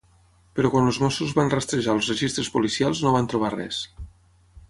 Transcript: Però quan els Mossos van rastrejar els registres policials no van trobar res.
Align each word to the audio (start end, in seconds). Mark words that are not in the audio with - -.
Però 0.59 0.69
quan 0.75 0.87
els 0.91 0.99
Mossos 1.03 1.35
van 1.39 1.51
rastrejar 1.55 1.95
els 1.99 2.09
registres 2.13 2.51
policials 2.57 3.03
no 3.05 3.15
van 3.19 3.31
trobar 3.35 3.55
res. 3.59 3.83